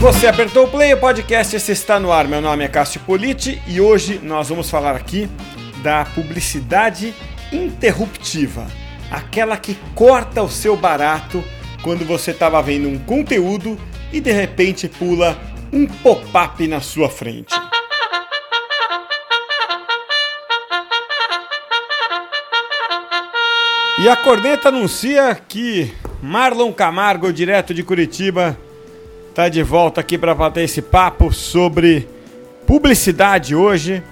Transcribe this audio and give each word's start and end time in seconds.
Você 0.00 0.28
apertou 0.28 0.64
o 0.64 0.70
play, 0.70 0.94
o 0.94 1.00
podcast 1.00 1.56
esse 1.56 1.72
está 1.72 1.98
no 1.98 2.12
ar. 2.12 2.28
Meu 2.28 2.40
nome 2.40 2.62
é 2.62 2.68
Cássio 2.68 3.00
Politi 3.00 3.60
e 3.66 3.80
hoje 3.80 4.20
nós 4.22 4.48
vamos 4.48 4.70
falar 4.70 4.94
aqui 4.94 5.28
da 5.82 6.04
publicidade 6.04 7.12
interruptiva, 7.52 8.68
aquela 9.10 9.56
que 9.56 9.76
corta 9.96 10.40
o 10.40 10.48
seu 10.48 10.76
barato 10.76 11.42
quando 11.82 12.04
você 12.04 12.30
estava 12.30 12.62
vendo 12.62 12.88
um 12.88 12.96
conteúdo 12.96 13.76
e 14.12 14.20
de 14.20 14.30
repente 14.30 14.86
pula 14.88 15.36
um 15.72 15.84
pop-up 15.84 16.64
na 16.68 16.80
sua 16.80 17.10
frente. 17.10 17.52
E 23.98 24.08
a 24.08 24.14
corneta 24.14 24.68
anuncia 24.68 25.34
que 25.48 25.92
Marlon 26.22 26.72
Camargo, 26.72 27.32
direto 27.32 27.74
de 27.74 27.82
Curitiba, 27.82 28.56
está 29.38 29.48
de 29.48 29.62
volta 29.62 30.00
aqui 30.00 30.18
para 30.18 30.34
bater 30.34 30.64
esse 30.64 30.82
papo 30.82 31.32
sobre 31.32 32.08
publicidade 32.66 33.54
hoje, 33.54 34.02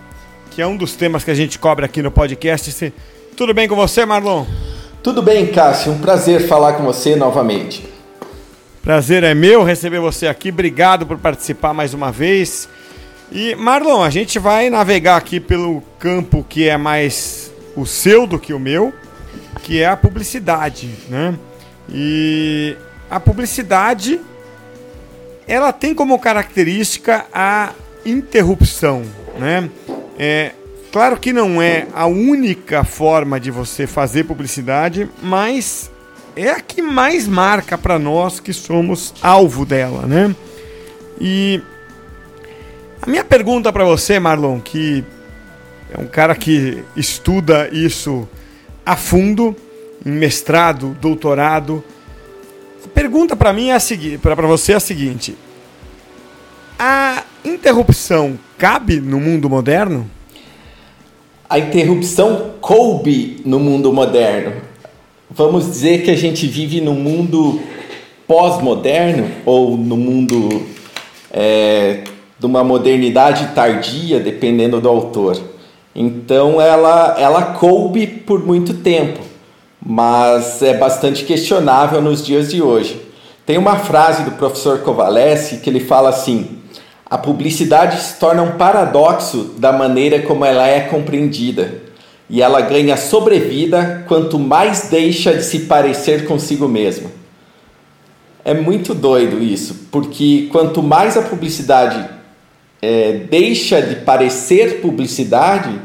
que 0.53 0.63
é 0.63 0.67
um 0.69 0.77
dos 0.77 0.95
temas 0.95 1.25
que 1.25 1.33
a 1.33 1.35
gente 1.35 1.59
cobre 1.59 1.85
aqui 1.85 2.01
no 2.01 2.13
podcast. 2.13 2.95
Tudo 3.37 3.53
bem 3.53 3.67
com 3.67 3.75
você, 3.75 4.07
Marlon? 4.07 4.47
Tudo 5.03 5.21
bem, 5.23 5.49
Cássio. 5.49 5.91
Um 5.91 5.99
prazer 5.99 6.47
falar 6.47 6.75
com 6.75 6.85
você 6.85 7.17
novamente. 7.17 7.89
Prazer 8.81 9.25
é 9.25 9.35
meu 9.35 9.65
receber 9.65 9.99
você 9.99 10.29
aqui. 10.29 10.51
Obrigado 10.51 11.05
por 11.05 11.19
participar 11.19 11.75
mais 11.75 11.93
uma 11.93 12.13
vez. 12.13 12.69
E 13.33 13.57
Marlon, 13.57 14.05
a 14.05 14.11
gente 14.11 14.39
vai 14.39 14.71
navegar 14.71 15.17
aqui 15.17 15.41
pelo 15.41 15.83
campo 15.99 16.47
que 16.49 16.69
é 16.69 16.77
mais 16.77 17.51
o 17.75 17.85
seu 17.85 18.29
do 18.29 18.39
que 18.39 18.55
o 18.55 18.61
meu 18.61 18.95
que 19.65 19.83
é 19.83 19.87
a 19.87 19.97
publicidade, 19.97 20.89
né? 21.09 21.35
E 21.93 22.77
a 23.11 23.19
publicidade 23.19 24.21
ela 25.47 25.73
tem 25.73 25.95
como 25.95 26.19
característica 26.19 27.27
a 27.33 27.73
interrupção, 28.05 29.03
né? 29.39 29.69
É, 30.19 30.53
claro 30.93 31.17
que 31.19 31.33
não 31.33 31.61
é 31.61 31.87
a 31.95 32.07
única 32.07 32.85
forma 32.85 33.39
de 33.39 33.51
você 33.51 33.87
fazer 33.87 34.25
publicidade, 34.25 35.09
mas 35.23 35.91
é 36.35 36.51
a 36.51 36.61
que 36.61 36.83
mais 36.83 37.27
marca 37.27 37.79
para 37.79 37.99
nós 37.99 38.41
que 38.41 38.53
somos 38.53 39.15
alvo 39.23 39.65
dela, 39.65 40.07
né? 40.07 40.35
E 41.21 41.63
a 43.01 43.09
minha 43.09 43.25
pergunta 43.25 43.73
para 43.73 43.85
você, 43.85 44.19
Marlon, 44.19 44.61
que 44.61 45.05
é 45.91 46.01
um 46.01 46.07
cara 46.07 46.35
que 46.35 46.83
estuda 46.97 47.69
isso 47.73 48.29
a 48.85 48.97
fundo, 48.97 49.57
em 50.05 50.11
mestrado, 50.11 50.97
doutorado. 51.01 51.83
Pergunta 53.07 53.37
para 53.37 53.53
mim 53.53 53.69
é 53.69 53.75
a 53.75 53.79
seguinte, 53.79 54.19
para 54.19 54.35
você 54.35 54.73
é 54.73 54.75
a 54.75 54.81
seguinte: 54.81 55.37
a 56.77 57.23
interrupção 57.45 58.37
cabe 58.59 59.01
no 59.01 59.21
mundo 59.21 59.49
moderno? 59.49 60.11
A 61.49 61.57
interrupção 61.57 62.55
coube 62.61 63.41
no 63.45 63.61
mundo 63.61 63.93
moderno. 63.93 64.61
Vamos 65.31 65.67
dizer 65.67 66.03
que 66.03 66.11
a 66.11 66.17
gente 66.17 66.49
vive 66.49 66.81
num 66.81 66.97
mundo 66.97 67.61
pós-moderno 68.27 69.31
ou 69.45 69.77
no 69.77 69.97
mundo 69.97 70.67
é, 71.33 72.03
de 72.37 72.45
uma 72.45 72.65
modernidade 72.65 73.55
tardia, 73.55 74.19
dependendo 74.19 74.81
do 74.81 74.89
autor. 74.89 75.41
Então 75.95 76.61
ela, 76.61 77.15
ela 77.17 77.43
coube 77.55 78.05
por 78.05 78.45
muito 78.45 78.75
tempo, 78.75 79.21
mas 79.89 80.63
é 80.63 80.75
bastante 80.75 81.25
questionável 81.25 82.03
nos 82.03 82.27
dias 82.27 82.51
de 82.51 82.61
hoje. 82.61 83.01
Tem 83.47 83.57
uma 83.57 83.77
frase 83.77 84.25
do 84.25 84.33
professor 84.33 84.81
Kovalesi 84.81 85.59
que 85.59 85.71
ele 85.71 85.79
fala 85.79 86.09
assim: 86.09 86.59
a 87.09 87.17
publicidade 87.17 88.03
se 88.03 88.19
torna 88.19 88.43
um 88.43 88.57
paradoxo 88.57 89.55
da 89.59 89.73
maneira 89.73 90.23
como 90.23 90.45
ela 90.45 90.67
é 90.67 90.81
compreendida, 90.81 91.83
e 92.29 92.43
ela 92.43 92.61
ganha 92.63 92.97
sobrevida 92.97 94.05
quanto 94.09 94.41
mais 94.41 94.89
deixa 94.91 95.33
de 95.33 95.45
se 95.45 95.61
parecer 95.61 96.27
consigo 96.27 96.67
mesma. 96.67 97.09
É 98.45 98.55
muito 98.55 98.93
doido 98.93 99.41
isso, 99.41 99.87
porque 99.93 100.49
quanto 100.51 100.83
mais 100.83 101.17
a 101.17 101.23
publicidade 101.23 102.09
é, 102.83 103.13
deixa 103.31 103.81
de 103.81 103.97
parecer 103.97 104.81
publicidade, 104.81 105.81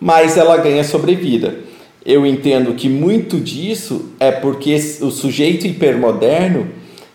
mais 0.00 0.36
ela 0.36 0.56
ganha 0.56 0.82
sobrevida. 0.82 1.66
Eu 2.06 2.24
entendo 2.24 2.72
que 2.74 2.88
muito 2.88 3.40
disso 3.40 4.12
é 4.20 4.30
porque 4.30 4.76
o 5.00 5.10
sujeito 5.10 5.66
hipermoderno 5.66 6.68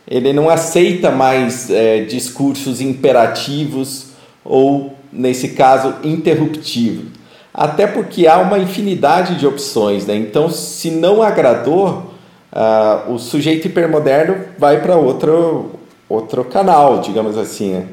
ele 0.06 0.34
não 0.34 0.50
aceita 0.50 1.10
mais 1.10 1.70
é, 1.70 2.02
discursos 2.02 2.82
imperativos 2.82 4.08
ou, 4.44 4.94
nesse 5.10 5.50
caso, 5.50 5.96
interruptivos. 6.04 7.06
Até 7.54 7.88
porque 7.88 8.28
há 8.28 8.38
uma 8.40 8.60
infinidade 8.60 9.36
de 9.40 9.48
opções. 9.48 10.06
Né? 10.06 10.16
Então, 10.18 10.50
se 10.50 10.92
não 10.92 11.24
agradou, 11.24 12.12
uh, 12.52 13.14
o 13.14 13.18
sujeito 13.18 13.68
hipermoderno 13.68 14.36
vai 14.58 14.82
para 14.82 14.98
outro, 14.98 15.72
outro 16.10 16.44
canal, 16.44 17.00
digamos 17.00 17.38
assim. 17.38 17.72
Né? 17.76 17.86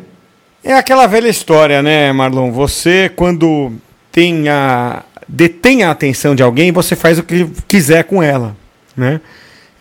É 0.65 0.75
aquela 0.75 1.07
velha 1.07 1.29
história, 1.29 1.81
né, 1.81 2.13
Marlon? 2.13 2.51
Você, 2.51 3.09
quando 3.15 3.73
tem 4.11 4.49
a, 4.49 5.05
detém 5.28 5.83
a 5.83 5.91
atenção 5.91 6.34
de 6.34 6.43
alguém, 6.43 6.72
você 6.72 6.97
faz 6.97 7.19
o 7.19 7.22
que 7.22 7.47
quiser 7.69 8.05
com 8.05 8.22
ela, 8.22 8.56
né? 8.97 9.21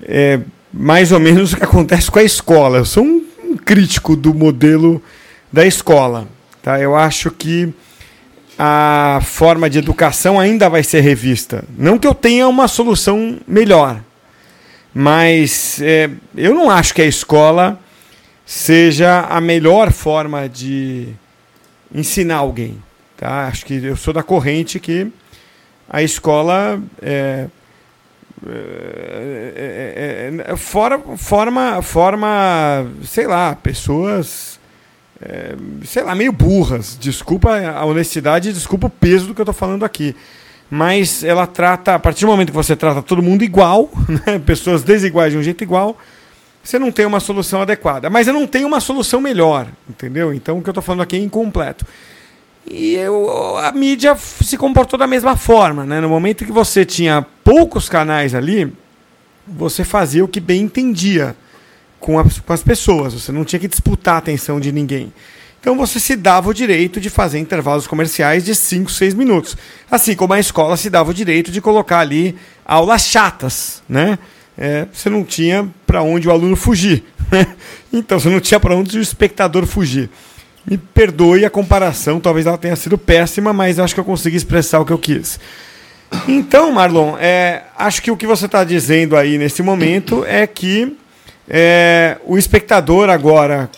É 0.03 0.40
mais 0.74 1.12
ou 1.12 1.19
menos 1.19 1.53
o 1.53 1.58
que 1.58 1.63
acontece 1.66 2.12
com 2.12 2.19
a 2.19 2.24
escola. 2.24 2.80
Eu 2.80 2.85
sou 2.85 3.03
um, 3.03 3.25
crítico 3.66 4.16
do 4.16 4.34
modelo 4.34 5.02
da 5.52 5.66
escola, 5.66 6.28
tá? 6.62 6.80
Eu 6.80 6.96
acho 6.96 7.31
que 7.31 7.74
a 8.59 9.19
forma 9.24 9.69
de 9.69 9.78
educação 9.78 10.40
ainda 10.40 10.69
vai 10.69 10.84
ser 10.84 11.02
revista. 11.02 11.63
Não 11.78 11.97
que 11.97 12.06
eu 12.06 12.13
tenha 12.13 12.47
uma 12.47 12.68
solução 12.68 13.38
melhor, 13.47 14.02
mas 14.94 15.81
é, 15.81 16.09
eu 16.36 16.53
não 16.53 16.69
acho 16.69 16.94
que 16.94 17.02
a 17.02 17.06
escola 17.06 17.80
seja 18.46 19.22
a 19.22 19.40
melhor 19.40 19.91
forma 19.91 20.47
de 20.50 21.09
ensinar 21.94 22.38
alguém. 22.38 22.81
Tá? 23.16 23.47
Acho 23.47 23.66
que 23.66 23.74
eu 23.74 23.96
sou 23.96 24.13
da 24.13 24.24
corrente 24.24 24.80
que 24.80 25.12
a 25.90 26.03
escola 26.03 26.81
é, 27.02 27.48
é, 28.46 30.31
é, 30.46 30.52
é, 30.52 30.56
fora, 30.56 31.00
forma, 31.18 31.81
forma, 31.81 32.86
sei 33.03 33.25
lá, 33.25 33.56
pessoas, 33.56 34.59
é, 35.22 35.56
sei 35.86 36.03
lá, 36.03 36.14
meio 36.14 36.31
burras. 36.31 36.98
Desculpa 37.00 37.58
a 37.58 37.86
honestidade, 37.86 38.53
desculpa 38.53 38.88
o 38.88 38.90
peso 38.92 39.28
do 39.28 39.36
que 39.36 39.42
eu 39.42 39.44
estou 39.44 39.53
falando 39.53 39.84
aqui. 39.84 40.16
Mas 40.70 41.24
ela 41.24 41.48
trata, 41.48 41.96
a 41.96 42.00
partir 42.00 42.25
do 42.25 42.31
momento 42.31 42.50
que 42.50 42.56
você 42.56 42.75
trata 42.75 43.02
todo 43.02 43.24
mundo 43.24 43.44
igual, 43.44 43.90
né, 44.28 44.38
pessoas 44.40 44.84
desiguais 44.84 45.31
de 45.31 45.40
um 45.40 45.44
jeito 45.44 45.64
igual, 45.64 45.98
você 46.62 46.78
não 46.78 46.92
tem 46.92 47.06
uma 47.06 47.22
solução 47.22 47.62
adequada. 47.62 48.09
Mas 48.09 48.28
eu 48.28 48.34
não 48.34 48.46
tenho 48.46 48.68
uma 48.68 48.81
solução 48.81 49.22
melhor, 49.22 49.68
entendeu? 49.90 50.34
Então 50.34 50.58
o 50.58 50.62
que 50.62 50.69
eu 50.69 50.72
estou 50.72 50.84
falando 50.84 51.02
aqui 51.02 51.16
é 51.16 51.19
incompleto. 51.19 51.86
E 52.70 52.96
eu, 52.96 53.58
a 53.58 53.72
mídia 53.72 54.16
se 54.16 54.58
comportou 54.58 54.98
da 54.98 55.08
mesma 55.08 55.36
forma. 55.38 55.86
Né? 55.86 56.02
No 56.02 56.10
momento 56.10 56.46
que 56.46 56.52
você 56.52 56.86
tinha 56.86 57.26
poucos 57.44 57.88
canais 57.88 58.36
ali, 58.36 58.72
você 59.48 59.84
fazia 59.84 60.24
o 60.24 60.28
que 60.28 60.40
bem 60.40 60.62
entendia 60.64 61.36
com 62.00 62.20
as, 62.20 62.40
com 62.40 62.54
as 62.54 62.64
pessoas. 62.64 63.14
Você 63.14 63.32
não 63.32 63.46
tinha 63.46 63.60
que 63.60 63.68
disputar 63.68 64.16
a 64.16 64.20
atenção 64.20 64.60
de 64.60 64.72
ninguém. 64.72 65.14
Então 65.60 65.76
você 65.78 66.00
se 66.00 66.16
dava 66.16 66.50
o 66.50 66.54
direito 66.54 67.00
de 67.00 67.10
fazer 67.10 67.40
intervalos 67.40 67.88
comerciais 67.88 68.46
de 68.46 68.54
5, 68.54 68.92
6 68.92 69.14
minutos. 69.14 69.58
Assim 69.90 70.16
como 70.16 70.34
a 70.34 70.40
escola 70.40 70.78
se 70.78 70.90
dava 70.90 71.12
o 71.12 71.14
direito 71.14 71.52
de 71.52 71.62
colocar 71.62 72.00
ali 72.00 72.36
aulas 72.66 73.04
chatas, 73.04 73.81
né? 73.88 74.20
é, 74.58 74.88
você 74.92 75.10
não 75.10 75.24
tinha 75.24 75.70
para 75.86 76.02
onde 76.02 76.28
o 76.28 76.31
aluno 76.31 76.56
fugir. 76.56 77.04
Né? 77.30 77.46
então, 77.92 78.18
você 78.18 78.30
não 78.30 78.40
tinha 78.40 78.58
para 78.58 78.74
onde 78.74 78.98
o 78.98 79.02
espectador 79.02 79.66
fugir. 79.66 80.10
Me 80.69 80.78
perdoe 80.78 81.46
a 81.46 81.50
comparação, 81.50 82.19
talvez 82.19 82.46
ela 82.46 82.58
tenha 82.58 82.75
sido 82.75 82.98
péssima, 82.98 83.54
mas 83.54 83.80
acho 83.80 83.94
que 83.94 84.00
eu 84.00 84.06
consegui 84.06 84.36
expressar 84.36 84.81
o 84.81 84.86
que 84.86 84.92
eu 84.92 84.98
quis. 84.98 85.40
Então, 86.28 86.72
Marlon, 86.72 87.16
é, 87.19 87.64
acho 87.78 88.02
que 88.02 88.12
o 88.12 88.18
que 88.18 88.28
você 88.28 88.46
está 88.46 88.64
dizendo 88.64 89.16
aí 89.16 89.38
nesse 89.38 89.64
momento 89.64 90.25
é 90.25 90.46
que 90.46 90.98
é, 91.48 92.18
o 92.25 92.38
espectador 92.38 93.10
agora 93.10 93.69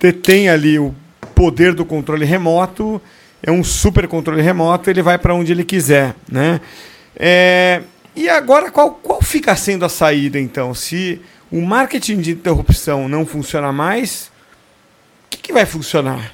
detém 0.00 0.48
ali 0.48 0.78
o 0.78 0.94
poder 1.34 1.74
do 1.74 1.84
controle 1.84 2.24
remoto, 2.24 3.00
é 3.42 3.50
um 3.50 3.64
super 3.64 4.06
controle 4.06 4.42
remoto, 4.42 4.88
ele 4.88 5.02
vai 5.02 5.18
para 5.18 5.34
onde 5.34 5.50
ele 5.50 5.64
quiser, 5.64 6.14
né? 6.30 6.60
É, 7.16 7.82
e 8.14 8.28
agora, 8.28 8.70
qual, 8.70 8.92
qual 8.92 9.22
fica 9.22 9.56
sendo 9.56 9.84
a 9.84 9.88
saída, 9.88 10.38
então? 10.38 10.74
Se 10.74 11.20
o 11.50 11.60
marketing 11.60 12.20
de 12.20 12.32
interrupção 12.32 13.08
não 13.08 13.26
funciona 13.26 13.72
mais, 13.72 14.31
que, 15.42 15.52
vai 15.52 15.66
funcionar? 15.66 16.32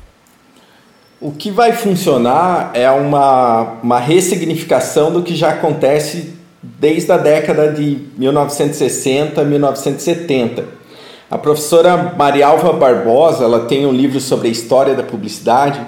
O 1.21 1.33
que 1.33 1.51
vai 1.51 1.73
funcionar 1.73 2.71
é 2.75 2.91
uma, 2.91 3.79
uma 3.83 3.99
ressignificação 3.99 5.11
do 5.11 5.23
que 5.23 5.35
já 5.35 5.51
acontece 5.51 6.35
desde 6.63 7.11
a 7.11 7.17
década 7.17 7.73
de 7.73 8.07
1960, 8.17 9.43
1970. 9.45 10.65
A 11.31 11.37
professora 11.37 12.15
Marialva 12.17 12.73
Barbosa, 12.73 13.45
ela 13.45 13.67
tem 13.67 13.87
um 13.87 13.93
livro 13.93 14.21
sobre 14.21 14.49
a 14.49 14.51
história 14.51 14.95
da 14.95 15.03
publicidade 15.03 15.81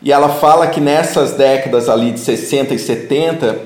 e 0.00 0.10
ela 0.10 0.28
fala 0.28 0.66
que 0.66 0.80
nessas 0.80 1.32
décadas 1.32 1.88
ali 1.88 2.10
de 2.10 2.20
60 2.20 2.74
e 2.74 2.78
70 2.78 3.58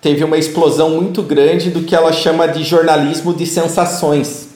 teve 0.00 0.24
uma 0.24 0.36
explosão 0.36 0.90
muito 0.90 1.22
grande 1.22 1.70
do 1.70 1.82
que 1.82 1.94
ela 1.94 2.12
chama 2.12 2.46
de 2.46 2.62
jornalismo 2.62 3.32
de 3.32 3.46
sensações. 3.46 4.49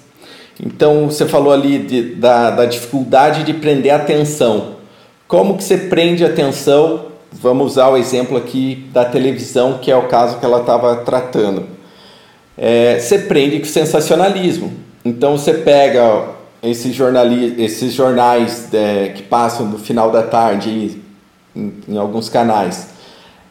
Então 0.60 1.06
você 1.06 1.26
falou 1.26 1.52
ali 1.52 1.78
de, 1.78 2.14
da, 2.14 2.50
da 2.50 2.64
dificuldade 2.64 3.42
de 3.42 3.52
prender 3.54 3.92
a 3.92 3.96
atenção. 3.96 4.76
Como 5.26 5.56
que 5.56 5.64
você 5.64 5.76
prende 5.76 6.24
a 6.24 6.28
atenção? 6.28 7.06
Vamos 7.32 7.72
usar 7.72 7.88
o 7.88 7.96
exemplo 7.96 8.36
aqui 8.36 8.86
da 8.92 9.04
televisão, 9.04 9.78
que 9.78 9.90
é 9.90 9.96
o 9.96 10.06
caso 10.06 10.38
que 10.38 10.44
ela 10.44 10.60
estava 10.60 10.96
tratando. 10.96 11.66
É, 12.56 12.98
você 13.00 13.18
prende 13.18 13.58
com 13.58 13.64
sensacionalismo. 13.64 14.72
Então 15.04 15.36
você 15.36 15.54
pega 15.54 16.28
esses, 16.62 16.96
esses 17.58 17.92
jornais 17.92 18.72
é, 18.72 19.08
que 19.08 19.22
passam 19.22 19.66
no 19.66 19.78
final 19.78 20.10
da 20.10 20.22
tarde 20.22 21.00
em, 21.54 21.72
em 21.88 21.96
alguns 21.96 22.28
canais. 22.28 22.88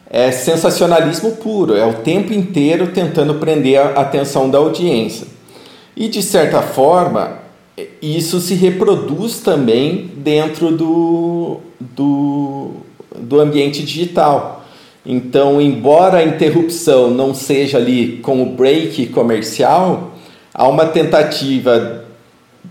É 0.08 0.30
sensacionalismo 0.30 1.32
puro, 1.32 1.76
é 1.76 1.84
o 1.84 1.94
tempo 1.94 2.32
inteiro 2.32 2.88
tentando 2.88 3.34
prender 3.34 3.80
a 3.80 4.00
atenção 4.00 4.48
da 4.48 4.58
audiência. 4.58 5.33
E 5.96 6.08
de 6.08 6.22
certa 6.22 6.60
forma, 6.62 7.38
isso 8.00 8.40
se 8.40 8.54
reproduz 8.54 9.40
também 9.40 10.10
dentro 10.16 10.70
do, 10.76 11.60
do, 11.80 12.70
do 13.16 13.40
ambiente 13.40 13.82
digital. 13.82 14.64
Então, 15.06 15.60
embora 15.60 16.18
a 16.18 16.24
interrupção 16.24 17.10
não 17.10 17.34
seja 17.34 17.78
ali 17.78 18.18
com 18.22 18.42
o 18.42 18.46
break 18.46 19.06
comercial, 19.08 20.14
há 20.52 20.66
uma 20.66 20.86
tentativa 20.86 22.04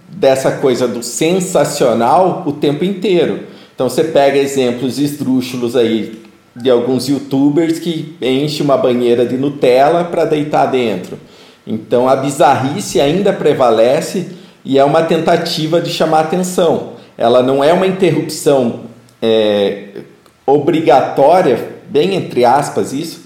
dessa 0.10 0.52
coisa 0.54 0.88
do 0.88 1.04
sensacional 1.04 2.44
o 2.46 2.54
tempo 2.54 2.84
inteiro. 2.84 3.42
Então 3.76 3.90
você 3.90 4.04
pega 4.04 4.38
exemplos 4.38 5.00
esdrúxulos 5.00 5.76
aí 5.76 6.22
de 6.56 6.70
alguns 6.70 7.10
youtubers 7.10 7.80
que 7.80 8.16
enchem 8.22 8.64
uma 8.64 8.78
banheira 8.78 9.26
de 9.26 9.38
Nutella 9.38 10.04
para 10.04 10.26
deitar 10.26 10.68
dentro. 10.68 11.18
Então 11.66 12.08
a 12.10 12.16
bizarrice 12.16 13.00
ainda 13.00 13.32
prevalece 13.32 14.32
e 14.66 14.78
é 14.78 14.84
uma 14.84 15.04
tentativa 15.04 15.82
de 15.82 15.90
chamar 15.90 16.22
atenção. 16.22 16.94
Ela 17.18 17.42
não 17.42 17.64
é 17.64 17.72
uma 17.72 17.88
interrupção 17.88 18.82
é, 19.22 20.02
obrigatória, 20.46 21.74
bem 21.90 22.16
entre 22.16 22.44
aspas 22.44 22.92
isso, 22.92 23.22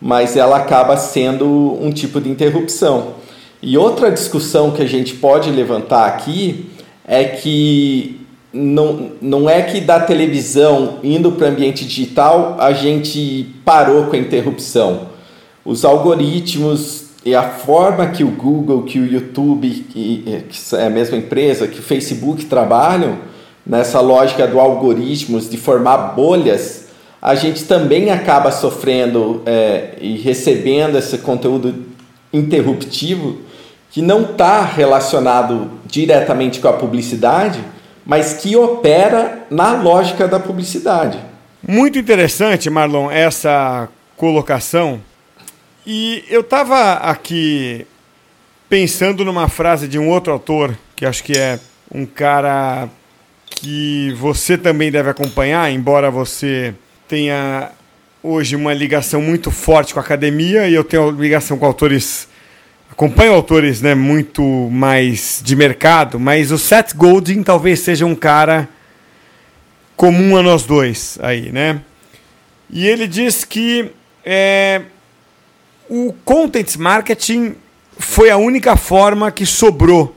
mas 0.00 0.36
ela 0.36 0.58
acaba 0.58 0.96
sendo 0.96 1.78
um 1.80 1.90
tipo 1.90 2.20
de 2.20 2.28
interrupção. 2.28 3.14
E 3.62 3.78
outra 3.78 4.10
discussão 4.10 4.70
que 4.70 4.82
a 4.82 4.86
gente 4.86 5.14
pode 5.14 5.50
levantar 5.50 6.06
aqui 6.06 6.70
é 7.06 7.24
que 7.24 8.20
não, 8.52 9.12
não 9.20 9.50
é 9.50 9.62
que 9.62 9.80
da 9.80 9.98
televisão 9.98 10.98
indo 11.02 11.32
para 11.32 11.46
o 11.46 11.50
ambiente 11.50 11.84
digital 11.84 12.56
a 12.60 12.72
gente 12.72 13.46
parou 13.64 14.04
com 14.04 14.16
a 14.16 14.18
interrupção. 14.18 15.08
Os 15.64 15.84
algoritmos 15.84 17.03
e 17.24 17.34
a 17.34 17.42
forma 17.42 18.08
que 18.08 18.22
o 18.22 18.28
Google, 18.28 18.82
que 18.82 18.98
o 18.98 19.06
YouTube, 19.06 19.68
que, 19.70 20.44
que 20.48 20.76
é 20.76 20.86
a 20.86 20.90
mesma 20.90 21.16
empresa, 21.16 21.66
que 21.66 21.80
o 21.80 21.82
Facebook 21.82 22.44
trabalham 22.44 23.18
nessa 23.66 24.00
lógica 24.00 24.46
do 24.46 24.60
algoritmos, 24.60 25.48
de 25.48 25.56
formar 25.56 26.14
bolhas, 26.14 26.88
a 27.22 27.34
gente 27.34 27.64
também 27.64 28.10
acaba 28.10 28.52
sofrendo 28.52 29.42
é, 29.46 29.94
e 29.98 30.18
recebendo 30.18 30.98
esse 30.98 31.16
conteúdo 31.16 31.74
interruptivo 32.30 33.38
que 33.90 34.02
não 34.02 34.22
está 34.22 34.62
relacionado 34.62 35.70
diretamente 35.86 36.60
com 36.60 36.68
a 36.68 36.74
publicidade, 36.74 37.60
mas 38.04 38.34
que 38.34 38.54
opera 38.54 39.46
na 39.48 39.72
lógica 39.72 40.28
da 40.28 40.38
publicidade. 40.38 41.18
Muito 41.66 41.98
interessante, 41.98 42.68
Marlon, 42.68 43.10
essa 43.10 43.88
colocação. 44.14 45.00
E 45.86 46.24
eu 46.30 46.40
estava 46.40 46.94
aqui 46.94 47.86
pensando 48.70 49.22
numa 49.22 49.48
frase 49.48 49.86
de 49.86 49.98
um 49.98 50.08
outro 50.08 50.32
autor, 50.32 50.74
que 50.96 51.04
acho 51.04 51.22
que 51.22 51.36
é 51.36 51.60
um 51.92 52.06
cara 52.06 52.88
que 53.46 54.14
você 54.18 54.56
também 54.56 54.90
deve 54.90 55.10
acompanhar, 55.10 55.70
embora 55.70 56.10
você 56.10 56.74
tenha 57.06 57.70
hoje 58.22 58.56
uma 58.56 58.72
ligação 58.72 59.20
muito 59.20 59.50
forte 59.50 59.92
com 59.92 60.00
a 60.00 60.02
academia 60.02 60.66
e 60.66 60.74
eu 60.74 60.82
tenho 60.82 61.10
ligação 61.10 61.58
com 61.58 61.66
autores 61.66 62.28
acompanho 62.90 63.34
autores 63.34 63.82
né, 63.82 63.94
muito 63.94 64.42
mais 64.70 65.42
de 65.44 65.54
mercado, 65.54 66.18
mas 66.18 66.50
o 66.50 66.56
Seth 66.56 66.94
Godin 66.94 67.42
talvez 67.42 67.80
seja 67.80 68.06
um 68.06 68.14
cara 68.14 68.68
comum 69.96 70.36
a 70.36 70.42
nós 70.42 70.64
dois 70.64 71.18
aí, 71.20 71.52
né? 71.52 71.80
E 72.70 72.86
ele 72.86 73.06
diz 73.06 73.44
que 73.44 73.90
é, 74.24 74.82
o 75.88 76.14
content 76.24 76.76
marketing 76.76 77.56
foi 77.98 78.30
a 78.30 78.36
única 78.36 78.76
forma 78.76 79.30
que 79.30 79.46
sobrou 79.46 80.14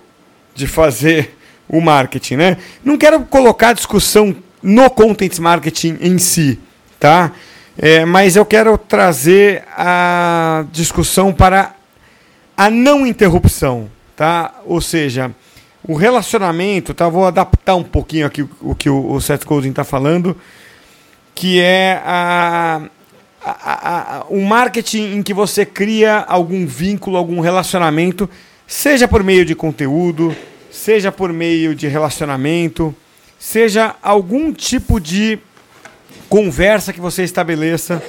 de 0.56 0.68
fazer 0.68 1.38
o 1.68 1.81
marketing, 1.81 2.36
né? 2.36 2.58
Não 2.84 2.98
quero 2.98 3.22
colocar 3.22 3.74
discussão 3.74 4.36
no 4.62 4.90
content 4.90 5.38
marketing 5.40 5.98
em 6.02 6.18
si, 6.18 6.60
tá? 7.00 7.31
É, 7.78 8.06
mas 8.06 8.36
eu 8.36 8.46
quero 8.46 8.78
trazer 8.78 9.64
a 9.78 10.66
discussão 10.72 11.31
para 11.31 11.75
a 12.56 12.69
não 12.69 13.06
interrupção, 13.06 13.90
tá? 14.16 14.56
Ou 14.66 14.81
seja, 14.81 15.31
o 15.84 15.94
relacionamento, 15.94 16.94
tá? 16.94 17.08
Vou 17.08 17.28
adaptar 17.28 17.75
um 17.75 17.84
pouquinho 17.84 18.25
aqui 18.25 18.48
o 18.62 18.74
que 18.74 18.90
o, 18.90 19.22
Seth 19.22 19.46
Godin 19.46 19.69
está 19.69 19.84
falando, 19.84 20.36
que 21.36 21.62
é 21.62 22.02
a, 22.04 22.81
a, 23.51 24.17
a, 24.17 24.23
o 24.29 24.41
marketing 24.41 25.17
em 25.17 25.23
que 25.23 25.33
você 25.33 25.65
cria 25.65 26.17
algum 26.17 26.65
vínculo, 26.65 27.17
algum 27.17 27.39
relacionamento, 27.39 28.29
seja 28.65 29.07
por 29.07 29.23
meio 29.23 29.45
de 29.45 29.55
conteúdo, 29.55 30.35
seja 30.71 31.11
por 31.11 31.31
meio 31.31 31.73
de 31.75 31.88
relacionamento, 31.88 32.95
seja 33.39 33.95
algum 34.01 34.51
tipo 34.51 34.99
de 34.99 35.39
conversa 36.29 36.91
que 36.91 36.99
você 36.99 37.23
estabeleça 37.23 38.03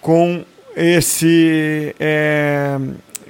com 0.00 0.44
esse 0.76 1.94
é, 1.98 2.78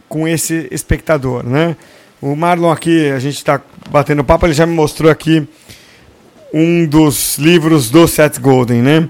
com 0.08 0.26
esse 0.26 0.68
espectador, 0.70 1.44
né? 1.44 1.76
O 2.20 2.34
Marlon 2.34 2.70
aqui, 2.70 3.10
a 3.10 3.18
gente 3.18 3.36
está 3.36 3.60
batendo 3.90 4.24
papo, 4.24 4.46
ele 4.46 4.52
já 4.52 4.66
me 4.66 4.74
mostrou 4.74 5.10
aqui 5.10 5.46
um 6.52 6.86
dos 6.86 7.38
livros 7.38 7.90
do 7.90 8.08
Seth 8.08 8.40
Golden, 8.40 8.82
né? 8.82 9.08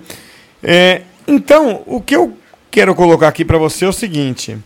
É, 0.62 1.02
então, 1.28 1.82
o 1.86 2.00
que 2.00 2.16
eu 2.16 2.36
quero 2.70 2.94
colocar 2.94 3.28
aqui 3.28 3.44
para 3.44 3.58
você 3.58 3.84
é 3.84 3.88
o 3.88 3.92
seguinte: 3.92 4.58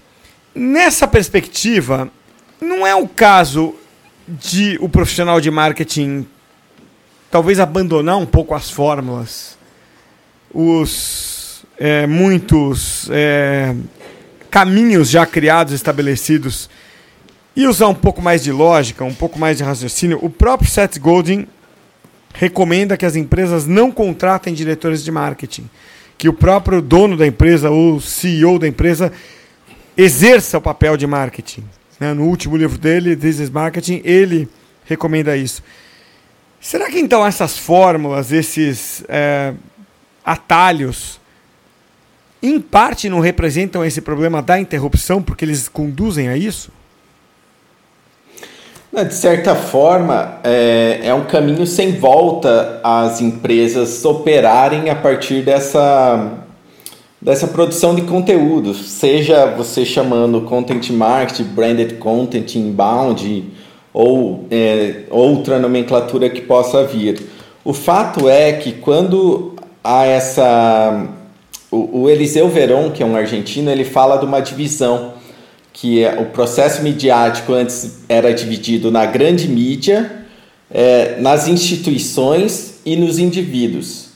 nessa 0.55 1.09
perspectiva, 1.09 2.09
não 2.61 2.87
é 2.87 2.95
o 2.95 3.09
caso 3.09 3.75
de 4.27 4.79
o 4.81 4.89
profissional 4.89 5.41
de 5.41 5.51
marketing 5.51 6.27
talvez 7.31 7.59
abandonar 7.59 8.19
um 8.19 8.27
pouco 8.27 8.55
as 8.55 8.71
fórmulas, 8.71 9.59
os 10.55 11.65
é, 11.79 12.07
muitos 12.07 13.09
é, 13.11 13.75
caminhos 14.51 15.09
já 15.09 15.25
criados, 15.25 15.73
estabelecidos, 15.73 16.69
e 17.57 17.67
usar 17.67 17.89
um 17.89 17.95
pouco 17.95 18.23
mais 18.23 18.43
de 18.43 18.53
lógica, 18.53 19.03
um 19.03 19.15
pouco 19.15 19.39
mais 19.39 19.57
de 19.57 19.65
raciocínio, 19.65 20.19
o 20.23 20.31
próprio 20.31 20.71
Seth 20.71 20.99
Godin 20.99 21.47
recomenda 22.35 22.97
que 22.97 23.05
as 23.05 23.17
empresas 23.17 23.67
não 23.67 23.91
contratem 23.91 24.55
diretores 24.55 25.03
de 25.03 25.11
marketing, 25.11 25.69
que 26.23 26.29
o 26.29 26.33
próprio 26.33 26.81
dono 26.81 27.17
da 27.17 27.27
empresa 27.27 27.69
ou 27.69 28.01
CEO 28.01 28.57
da 28.57 28.69
empresa 28.69 29.13
exerça 29.97 30.57
o 30.57 30.61
papel 30.61 30.97
de 30.97 31.05
marketing. 31.05 31.65
Né? 31.99 32.15
No 32.15 32.27
último 32.27 32.57
livro 32.57 32.79
dele, 32.79 33.17
This 33.17 33.41
is 33.41 33.51
Marketing, 33.51 34.01
ele 34.05 34.49
recomenda 34.85 35.37
isso. 35.37 35.65
Será 36.61 36.89
que 36.89 37.01
então 37.01 37.27
essas 37.27 37.59
fórmulas, 37.59 38.31
esses 38.31 39.05
é, 39.09 39.53
atalhos, 40.25 41.21
em 42.41 42.61
parte 42.61 43.09
não 43.09 43.19
representam 43.19 43.85
esse 43.85 44.01
problema 44.01 44.41
da 44.41 44.61
interrupção, 44.61 45.21
porque 45.21 45.45
eles 45.45 45.69
conduzem 45.69 46.29
a 46.29 46.37
isso? 46.37 46.71
De 48.93 49.15
certa 49.15 49.55
forma, 49.55 50.39
é, 50.45 51.01
é 51.05 51.15
um 51.15 51.25
caminho 51.25 51.67
sem 51.67 51.93
volta 51.93 52.79
as 52.85 53.23
empresas 53.23 54.05
operarem 54.05 54.91
a 54.91 54.95
partir 54.95 55.41
dessa, 55.41 56.31
dessa 57.19 57.47
produção 57.47 57.95
de 57.95 58.03
conteúdos, 58.03 58.91
seja 58.91 59.47
você 59.47 59.87
chamando 59.87 60.43
content 60.43 60.91
marketing, 60.91 61.45
branded 61.45 61.95
content, 61.95 62.55
inbound 62.55 63.51
ou 63.95 64.45
é, 64.51 65.05
outra 65.09 65.59
nomenclatura 65.59 66.29
que 66.29 66.43
possa 66.43 66.85
vir. 66.85 67.19
O 67.65 67.73
fato 67.73 68.29
é 68.29 68.53
que 68.53 68.73
quando 68.73 69.55
há 69.83 70.05
essa 70.05 71.09
o, 71.71 72.03
o 72.03 72.11
Eliseu 72.11 72.47
Veron, 72.51 72.91
que 72.91 73.03
é 73.03 73.07
um 73.07 73.17
argentino, 73.17 73.71
ele 73.71 73.85
fala 73.85 74.19
de 74.19 74.27
uma 74.27 74.41
divisão 74.41 75.12
que 75.73 76.05
é, 76.05 76.21
o 76.21 76.27
processo 76.27 76.83
midiático 76.83 77.53
antes 77.53 78.01
era 78.09 78.33
dividido 78.33 78.91
na 78.91 79.07
grande 79.07 79.49
mídia, 79.49 80.25
é, 80.71 81.17
nas 81.21 81.49
instituições 81.49 82.81
e 82.85 82.97
nos 82.97 83.19
indivíduos. 83.19 84.11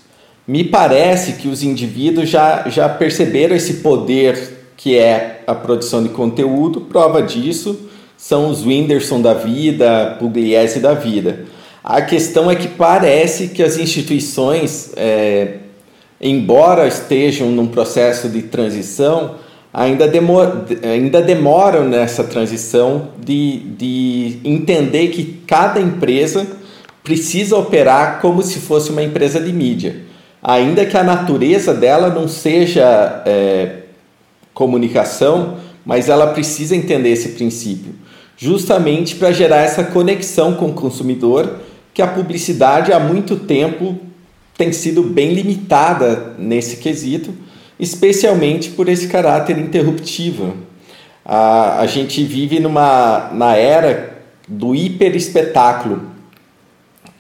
Me 0.47 0.63
parece 0.63 1.33
que 1.35 1.49
os 1.49 1.63
indivíduos 1.63 2.29
já, 2.29 2.69
já 2.69 2.89
perceberam 2.89 3.57
esse 3.57 3.75
poder 3.75 4.55
que 4.77 4.97
é 4.97 5.43
a 5.47 5.55
produção 5.55 6.03
de 6.03 6.11
conteúdo, 6.11 6.83
prova 6.83 7.23
disso 7.23 7.89
são 8.17 8.49
os 8.49 8.65
Whindersson 8.65 9.21
da 9.21 9.35
vida, 9.35 10.17
Pugliese 10.19 10.81
da 10.81 10.95
vida. 10.95 11.45
A 11.85 12.03
questão 12.03 12.51
é 12.51 12.57
que 12.57 12.69
parece 12.69 13.49
que 13.49 13.63
as 13.63 13.77
instituições, 13.77 14.93
é, 14.97 15.59
embora 16.21 16.89
estejam 16.89 17.51
num 17.51 17.67
processo 17.67 18.29
de 18.29 18.43
transição, 18.43 19.37
ainda, 19.77 20.09
demor, 20.09 20.65
ainda 20.83 21.21
demoram 21.21 21.87
nessa 21.87 22.25
transição 22.25 23.09
de, 23.23 23.59
de 23.59 24.39
entender 24.43 25.09
que 25.09 25.43
cada 25.47 25.79
empresa 25.79 26.47
precisa 27.05 27.59
operar 27.59 28.23
como 28.23 28.43
se 28.43 28.59
fosse 28.59 28.91
uma 28.91 29.03
empresa 29.03 29.39
de 29.39 29.53
mídia. 29.53 30.01
Ainda 30.43 30.87
que 30.87 30.97
a 30.97 31.05
natureza 31.05 31.75
dela 31.75 32.09
não 32.09 32.27
seja 32.27 33.23
é, 33.27 33.83
comunicação, 34.55 35.59
mas 35.85 36.09
ela 36.09 36.29
precisa 36.29 36.75
entender 36.75 37.11
esse 37.11 37.31
princípio, 37.31 37.95
justamente 38.37 39.15
para 39.17 39.31
gerar 39.31 39.59
essa 39.59 39.85
conexão 39.85 40.55
com 40.55 40.67
o 40.67 40.73
consumidor, 40.73 41.61
que 41.93 42.01
a 42.01 42.07
publicidade 42.07 42.95
há 42.95 42.99
muito 42.99 43.37
tempo 43.37 43.99
tem 44.57 44.73
sido 44.73 45.03
bem 45.03 45.35
limitada 45.35 46.35
nesse 46.39 46.79
quesito, 46.79 47.33
especialmente 47.79 48.71
por 48.71 48.89
esse 48.89 49.09
caráter 49.09 49.59
interruptivo. 49.59 50.57
A, 51.25 51.81
a 51.81 51.87
gente 51.87 52.25
vive 52.25 52.61
numa, 52.61 53.31
na 53.33 53.57
era 53.57 54.23
do 54.49 54.75
hiperespetáculo. 54.75 56.03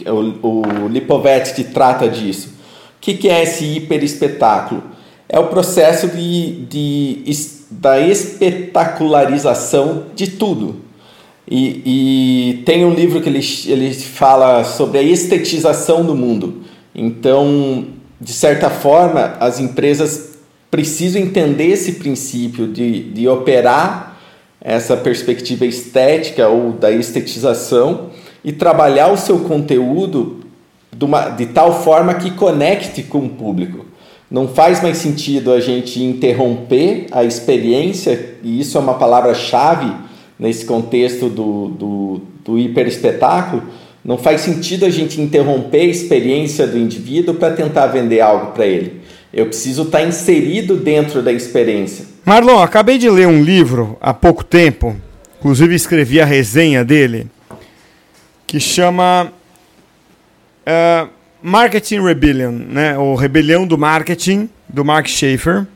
O, 0.06 0.84
o 0.84 0.88
Lipovetsky 0.88 1.64
trata 1.64 2.08
disso. 2.08 2.48
O 2.48 2.52
que, 3.00 3.14
que 3.14 3.28
é 3.28 3.42
esse 3.42 3.64
hiperespetáculo? 3.64 4.82
É 5.28 5.38
o 5.38 5.48
processo 5.48 6.08
de, 6.08 6.64
de, 6.66 7.24
da 7.70 8.00
espetacularização 8.00 10.06
de 10.14 10.30
tudo. 10.30 10.86
E, 11.48 11.82
e, 11.86 12.62
tem 12.64 12.84
um 12.84 12.92
livro 12.92 13.20
que 13.20 13.28
ele, 13.28 13.40
ele 13.66 13.94
fala 13.94 14.64
sobre 14.64 14.98
a 14.98 15.02
estetização 15.02 16.04
do 16.04 16.12
mundo. 16.14 16.62
Então, 16.94 17.86
de 18.20 18.32
certa 18.32 18.68
forma, 18.68 19.36
as 19.38 19.60
empresas 19.60 20.35
precisam 20.76 21.22
entender 21.22 21.68
esse 21.68 21.92
princípio 21.92 22.66
de, 22.66 23.04
de 23.04 23.26
operar 23.26 24.18
essa 24.60 24.94
perspectiva 24.94 25.64
estética 25.64 26.48
ou 26.48 26.72
da 26.72 26.90
estetização 26.90 28.10
e 28.44 28.52
trabalhar 28.52 29.10
o 29.10 29.16
seu 29.16 29.38
conteúdo 29.38 30.40
de, 30.94 31.02
uma, 31.02 31.30
de 31.30 31.46
tal 31.46 31.82
forma 31.82 32.12
que 32.12 32.30
conecte 32.30 33.02
com 33.02 33.20
o 33.20 33.28
público. 33.30 33.86
Não 34.30 34.46
faz 34.48 34.82
mais 34.82 34.98
sentido 34.98 35.50
a 35.50 35.60
gente 35.60 36.02
interromper 36.02 37.06
a 37.10 37.24
experiência, 37.24 38.36
e 38.42 38.60
isso 38.60 38.76
é 38.76 38.80
uma 38.82 38.94
palavra-chave 38.94 39.90
nesse 40.38 40.66
contexto 40.66 41.30
do, 41.30 41.68
do, 41.68 42.20
do 42.44 42.58
hiperespetáculo, 42.58 43.62
não 44.04 44.18
faz 44.18 44.42
sentido 44.42 44.84
a 44.84 44.90
gente 44.90 45.22
interromper 45.22 45.80
a 45.80 45.84
experiência 45.84 46.66
do 46.66 46.76
indivíduo 46.76 47.36
para 47.36 47.54
tentar 47.54 47.86
vender 47.86 48.20
algo 48.20 48.52
para 48.52 48.66
ele. 48.66 48.95
Eu 49.36 49.44
preciso 49.48 49.82
estar 49.82 49.98
tá 49.98 50.04
inserido 50.04 50.78
dentro 50.78 51.20
da 51.22 51.30
experiência. 51.30 52.06
Marlon, 52.24 52.58
acabei 52.62 52.96
de 52.96 53.10
ler 53.10 53.28
um 53.28 53.44
livro 53.44 53.98
há 54.00 54.14
pouco 54.14 54.42
tempo, 54.42 54.96
inclusive 55.38 55.74
escrevi 55.74 56.18
a 56.22 56.24
resenha 56.24 56.82
dele, 56.82 57.26
que 58.46 58.58
chama 58.58 59.30
uh, 60.66 61.08
Marketing 61.42 62.00
Rebellion, 62.00 62.50
né? 62.50 62.96
O 62.96 63.14
Rebelião 63.14 63.66
do 63.66 63.76
Marketing, 63.76 64.48
do 64.66 64.82
Mark 64.82 65.06
Schaefer. 65.06 65.66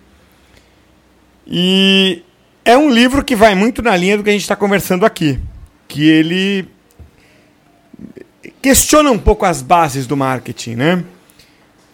E 1.47 2.23
é 2.65 2.79
um 2.79 2.89
livro 2.89 3.23
que 3.23 3.37
vai 3.37 3.55
muito 3.55 3.83
na 3.83 3.95
linha 3.95 4.17
do 4.17 4.25
que 4.25 4.31
a 4.31 4.33
gente 4.33 4.41
está 4.41 4.57
conversando 4.57 5.05
aqui. 5.05 5.39
Que 5.87 6.09
ele 6.09 6.67
questiona 8.63 9.11
um 9.11 9.19
pouco 9.19 9.45
as 9.45 9.61
bases 9.61 10.07
do 10.07 10.17
marketing, 10.17 10.77
né? 10.77 11.05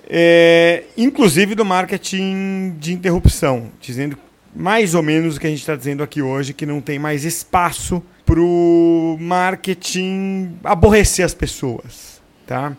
É, 0.08 0.84
inclusive 0.96 1.54
do 1.54 1.64
marketing 1.64 2.76
de 2.78 2.92
interrupção, 2.92 3.70
dizendo 3.80 4.16
mais 4.54 4.94
ou 4.94 5.02
menos 5.02 5.36
o 5.36 5.40
que 5.40 5.46
a 5.46 5.50
gente 5.50 5.60
está 5.60 5.76
dizendo 5.76 6.02
aqui 6.02 6.22
hoje, 6.22 6.54
que 6.54 6.64
não 6.64 6.80
tem 6.80 6.98
mais 6.98 7.24
espaço 7.24 8.02
para 8.24 8.40
o 8.40 9.16
marketing 9.20 10.58
aborrecer 10.64 11.24
as 11.24 11.34
pessoas, 11.34 12.22
tá? 12.46 12.76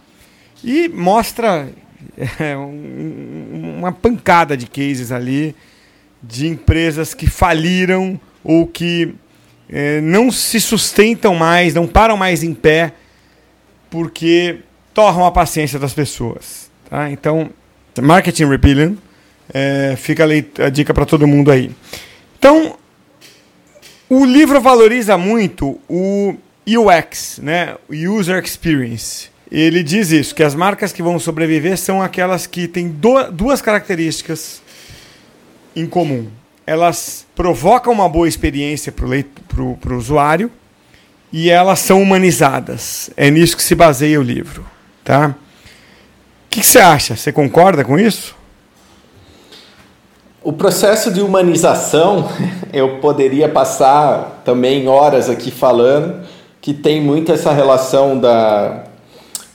E 0.63 0.87
mostra 0.89 1.69
é, 2.39 2.57
um, 2.57 3.75
uma 3.79 3.91
pancada 3.91 4.57
de 4.57 4.67
cases 4.67 5.11
ali 5.11 5.55
de 6.21 6.47
empresas 6.47 7.13
que 7.13 7.27
faliram 7.27 8.19
ou 8.43 8.65
que 8.65 9.13
é, 9.69 10.01
não 10.01 10.31
se 10.31 10.59
sustentam 10.59 11.35
mais, 11.35 11.73
não 11.73 11.85
param 11.85 12.17
mais 12.17 12.41
em 12.41 12.53
pé 12.53 12.93
porque 13.89 14.59
torram 14.93 15.25
a 15.25 15.31
paciência 15.31 15.77
das 15.77 15.93
pessoas. 15.93 16.66
Tá? 16.89 17.11
Então, 17.11 17.49
Marketing 18.01 18.45
Rebellion, 18.45 18.95
é, 19.53 19.95
fica 19.97 20.25
a, 20.25 20.69
dica 20.69 20.93
para 20.93 21.05
todo 21.05 21.27
mundo 21.27 21.51
aí. 21.51 21.71
Então, 22.37 22.77
o 24.09 24.25
livro 24.25 24.61
valoriza 24.61 25.17
muito 25.17 25.79
o 25.89 26.35
UX, 26.67 27.39
né? 27.41 27.75
User 27.89 28.43
Experience. 28.43 29.29
Ele 29.49 29.81
diz 29.81 30.11
isso, 30.11 30.35
que 30.35 30.43
as 30.43 30.53
marcas 30.53 30.91
que 30.91 31.01
vão 31.01 31.17
sobreviver 31.19 31.77
são 31.77 32.01
aquelas 32.01 32.45
que 32.45 32.67
têm 32.67 32.93
duas 33.31 33.61
características 33.61 34.61
em 35.75 35.85
comum. 35.85 36.27
Elas 36.65 37.25
provocam 37.33 37.93
uma 37.93 38.09
boa 38.09 38.27
experiência 38.27 38.91
para 38.91 39.61
o 39.61 39.97
usuário 39.97 40.51
e 41.31 41.49
elas 41.49 41.79
são 41.79 42.01
humanizadas. 42.01 43.09
É 43.15 43.31
nisso 43.31 43.55
que 43.55 43.63
se 43.63 43.73
baseia 43.73 44.19
o 44.19 44.23
livro. 44.23 44.65
Tá? 45.03 45.33
O 46.47 46.49
que, 46.49 46.63
você 46.63 46.79
acha? 46.79 47.15
Você 47.15 47.31
concorda 47.31 47.83
com 47.83 47.99
isso? 47.99 48.35
O 50.41 50.53
processo 50.53 51.11
de 51.11 51.21
humanização, 51.21 52.27
eu 52.73 52.99
poderia 52.99 53.49
passar 53.49 54.41
também 54.43 54.87
horas 54.87 55.29
aqui 55.29 55.51
falando, 55.51 56.25
que 56.61 56.73
tem 56.73 57.01
muito 57.01 57.31
essa 57.31 57.51
relação 57.51 58.17
da, 58.17 58.85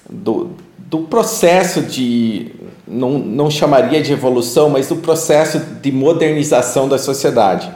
do, 0.08 0.50
do 0.78 0.98
processo 1.00 1.80
de, 1.80 2.52
não, 2.86 3.18
não 3.18 3.50
chamaria 3.50 4.02
de 4.02 4.12
evolução, 4.12 4.68
mas 4.68 4.88
do 4.88 4.96
processo 4.96 5.58
de 5.58 5.90
modernização 5.90 6.88
da 6.88 6.98
sociedade. 6.98 7.70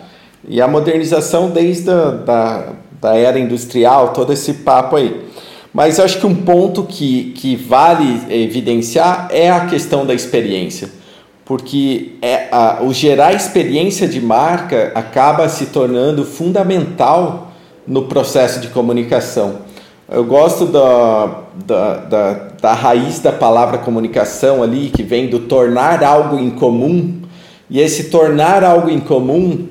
E 0.46 0.60
a 0.60 0.68
modernização 0.68 1.50
desde 1.50 1.90
a 1.90 2.10
da, 2.10 2.72
da 3.00 3.16
era 3.16 3.38
industrial, 3.38 4.12
todo 4.12 4.32
esse 4.32 4.52
papo 4.54 4.96
aí. 4.96 5.26
Mas 5.76 6.00
acho 6.00 6.20
que 6.20 6.26
um 6.26 6.34
ponto 6.34 6.84
que, 6.84 7.34
que 7.36 7.54
vale 7.54 8.22
evidenciar 8.30 9.28
é 9.30 9.50
a 9.50 9.66
questão 9.66 10.06
da 10.06 10.14
experiência, 10.14 10.88
porque 11.44 12.12
é 12.22 12.48
a, 12.50 12.78
o 12.82 12.94
gerar 12.94 13.34
experiência 13.34 14.08
de 14.08 14.18
marca 14.18 14.90
acaba 14.94 15.46
se 15.50 15.66
tornando 15.66 16.24
fundamental 16.24 17.52
no 17.86 18.04
processo 18.04 18.58
de 18.58 18.68
comunicação. 18.68 19.66
Eu 20.10 20.24
gosto 20.24 20.64
da, 20.64 21.42
da, 21.66 21.94
da, 21.96 22.32
da 22.58 22.72
raiz 22.72 23.18
da 23.18 23.30
palavra 23.30 23.76
comunicação 23.76 24.62
ali, 24.62 24.88
que 24.88 25.02
vem 25.02 25.28
do 25.28 25.40
tornar 25.40 26.02
algo 26.02 26.38
em 26.38 26.48
comum, 26.48 27.20
e 27.68 27.80
esse 27.80 28.04
tornar 28.04 28.64
algo 28.64 28.88
em 28.88 28.98
comum 28.98 29.66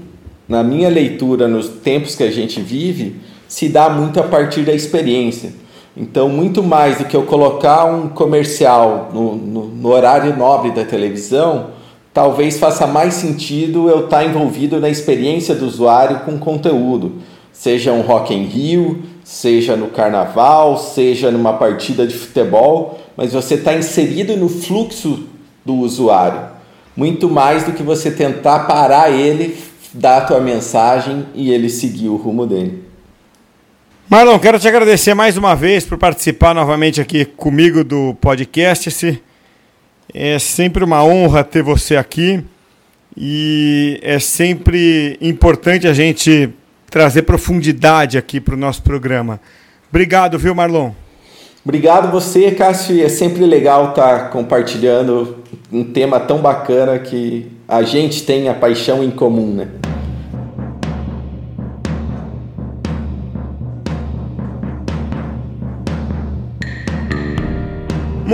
na 0.47 0.62
minha 0.62 0.88
leitura, 0.88 1.47
nos 1.47 1.67
tempos 1.67 2.15
que 2.15 2.24
a 2.24 2.31
gente 2.31 2.62
vive, 2.62 3.15
se 3.47 3.67
dá 3.67 3.89
muito 3.89 4.19
a 4.19 4.24
partir 4.24 4.62
da 4.62 4.71
experiência. 4.71 5.64
Então, 5.97 6.27
muito 6.27 6.61
mais 6.61 6.97
do 6.97 7.05
que 7.05 7.15
eu 7.15 7.23
colocar 7.23 7.85
um 7.85 8.09
comercial 8.09 9.11
no, 9.13 9.35
no, 9.35 9.65
no 9.67 9.89
horário 9.89 10.35
nobre 10.35 10.71
da 10.71 10.83
televisão, 10.83 11.67
talvez 12.13 12.59
faça 12.59 12.85
mais 12.85 13.13
sentido 13.13 13.89
eu 13.89 14.05
estar 14.05 14.25
envolvido 14.25 14.79
na 14.79 14.89
experiência 14.89 15.55
do 15.55 15.65
usuário 15.65 16.19
com 16.19 16.37
conteúdo, 16.37 17.13
seja 17.53 17.93
um 17.93 18.01
Rock 18.01 18.33
in 18.33 18.43
Rio, 18.43 19.03
seja 19.23 19.77
no 19.77 19.87
carnaval, 19.87 20.77
seja 20.77 21.31
numa 21.31 21.53
partida 21.53 22.05
de 22.05 22.13
futebol, 22.13 22.99
mas 23.15 23.31
você 23.31 23.55
está 23.55 23.73
inserido 23.73 24.35
no 24.35 24.49
fluxo 24.49 25.23
do 25.65 25.75
usuário, 25.75 26.41
muito 26.95 27.29
mais 27.29 27.63
do 27.63 27.71
que 27.71 27.81
você 27.81 28.11
tentar 28.11 28.59
parar 28.59 29.09
ele 29.09 29.57
dar 29.93 30.17
a 30.17 30.21
tua 30.21 30.39
mensagem 30.41 31.25
e 31.33 31.51
ele 31.51 31.69
seguir 31.69 32.09
o 32.09 32.17
rumo 32.17 32.45
dele. 32.45 32.84
Marlon, 34.15 34.39
quero 34.39 34.57
te 34.57 34.65
agradecer 34.65 35.13
mais 35.13 35.36
uma 35.36 35.53
vez 35.57 35.84
por 35.84 35.98
participar 35.98 36.55
novamente 36.55 37.01
aqui 37.01 37.25
comigo 37.25 37.84
do 37.84 38.15
podcast. 38.22 39.22
É 40.13 40.39
sempre 40.39 40.86
uma 40.86 41.03
honra 41.03 41.43
ter 41.43 41.62
você 41.62 41.98
aqui 41.98 42.41
e 43.17 44.00
é 44.01 44.17
sempre 44.17 45.17
importante 45.19 45.86
a 45.86 45.91
gente 45.91 46.50
trazer 46.89 47.24
profundidade 47.24 48.17
aqui 48.17 48.39
para 48.39 48.55
o 48.55 48.57
nosso 48.57 48.84
programa. 48.84 49.38
Obrigado, 49.89 50.39
viu, 50.39 50.55
Marlon? 50.55 50.91
Obrigado 51.65 52.10
você, 52.10 52.51
Cássio. 52.51 53.03
É 53.03 53.10
sempre 53.10 53.45
legal 53.45 53.89
estar 53.89 54.17
tá 54.17 54.29
compartilhando 54.29 55.43
um 55.69 55.84
tema 55.84 56.22
tão 56.22 56.38
bacana 56.38 56.98
que 57.00 57.51
a 57.67 57.84
gente 57.84 58.24
tem 58.24 58.48
a 58.48 58.53
paixão 58.53 59.03
em 59.03 59.12
comum, 59.12 59.55
né? 59.55 59.67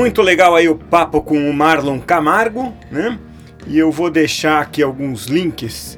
Muito 0.01 0.23
legal 0.23 0.55
aí 0.55 0.67
o 0.67 0.75
papo 0.75 1.21
com 1.21 1.47
o 1.47 1.53
Marlon 1.53 1.99
Camargo, 1.99 2.73
né? 2.89 3.19
E 3.67 3.77
eu 3.77 3.91
vou 3.91 4.09
deixar 4.09 4.59
aqui 4.59 4.81
alguns 4.81 5.27
links 5.27 5.95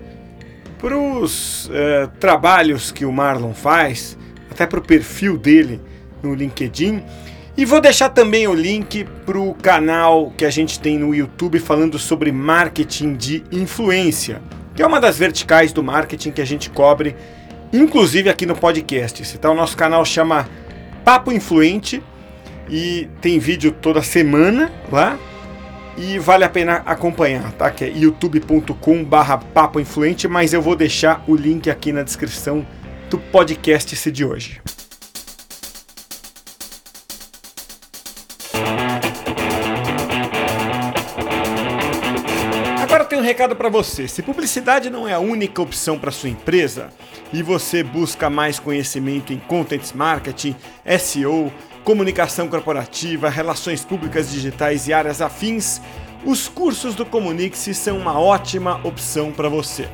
para 0.78 0.98
os 0.98 1.72
é, 1.74 2.10
trabalhos 2.20 2.92
que 2.92 3.06
o 3.06 3.14
Marlon 3.14 3.54
faz, 3.54 4.18
até 4.52 4.68
para 4.68 4.80
o 4.80 4.82
perfil 4.82 5.38
dele 5.38 5.80
no 6.22 6.36
LinkedIn. 6.36 7.02
E 7.56 7.64
vou 7.64 7.80
deixar 7.80 8.10
também 8.10 8.46
o 8.46 8.54
link 8.54 9.06
para 9.26 9.40
o 9.40 9.54
canal 9.54 10.34
que 10.38 10.44
a 10.44 10.50
gente 10.50 10.82
tem 10.82 11.00
no 11.00 11.16
YouTube 11.16 11.58
falando 11.60 11.98
sobre 11.98 12.30
marketing 12.30 13.16
de 13.16 13.42
influência, 13.54 14.42
que 14.76 14.82
é 14.82 14.86
uma 14.86 15.00
das 15.00 15.18
verticais 15.18 15.72
do 15.72 15.82
marketing 15.82 16.32
que 16.32 16.42
a 16.42 16.46
gente 16.46 16.70
cobre, 16.70 17.16
inclusive 17.72 18.30
aqui 18.30 18.46
no 18.46 18.54
podcast. 18.54 19.38
Tá, 19.38 19.50
o 19.50 19.56
nosso 19.56 19.78
canal 19.78 20.04
chama 20.04 20.50
Papo 21.06 21.32
Influente 21.32 22.04
e 22.70 23.10
tem 23.22 23.40
vídeo 23.40 23.72
toda 23.72 24.02
semana 24.02 24.72
lá 24.92 25.18
e 25.98 26.18
vale 26.18 26.44
a 26.44 26.50
pena 26.50 26.82
acompanhar, 26.86 27.52
tá? 27.54 27.70
Que 27.70 27.86
é 27.86 27.90
youtube.com/barra 27.90 29.38
Papo 29.38 29.80
Influente, 29.80 30.28
mas 30.28 30.54
eu 30.54 30.62
vou 30.62 30.76
deixar 30.76 31.24
o 31.28 31.36
link 31.36 31.70
aqui 31.70 31.92
na 31.92 32.04
descrição 32.04 32.66
do 33.10 33.18
podcast 33.18 34.12
de 34.12 34.26
hoje. 34.26 34.62
Um 43.16 43.26
recado 43.26 43.56
para 43.56 43.70
você. 43.70 44.06
Se 44.06 44.22
publicidade 44.22 44.90
não 44.90 45.08
é 45.08 45.14
a 45.14 45.20
única 45.20 45.62
opção 45.62 45.98
para 45.98 46.12
sua 46.12 46.28
empresa 46.28 46.90
e 47.32 47.42
você 47.42 47.82
busca 47.82 48.30
mais 48.30 48.60
conhecimento 48.60 49.32
em 49.32 49.38
content 49.38 49.94
marketing, 49.94 50.54
SEO, 51.00 51.50
comunicação 51.84 52.48
corporativa, 52.48 53.30
relações 53.30 53.84
públicas 53.84 54.32
digitais 54.32 54.88
e 54.88 54.94
áreas 54.94 55.22
afins, 55.22 55.82
os 56.26 56.48
cursos 56.48 56.96
do 56.96 57.06
Comunique-se 57.06 57.74
são 57.74 57.98
uma 57.98 58.18
ótima 58.20 58.80
opção 58.84 59.32
para 59.32 59.50
você. 59.50 59.90